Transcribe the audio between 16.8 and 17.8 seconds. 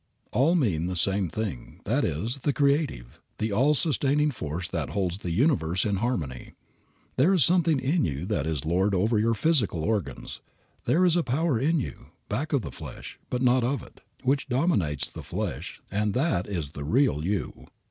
real you.